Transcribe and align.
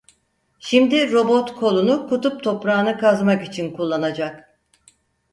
Şimdi 0.59 1.11
robot 1.11 1.55
kolunu 1.55 2.07
kutup 2.09 2.43
toprağını 2.43 2.97
kazmak 2.97 3.45
için 3.47 3.73
kullanacak. 3.75 4.59